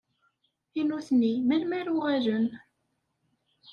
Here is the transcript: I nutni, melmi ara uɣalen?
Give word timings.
I 0.79 0.81
nutni, 0.85 1.31
melmi 1.47 1.75
ara 1.79 1.91
uɣalen? 1.97 2.45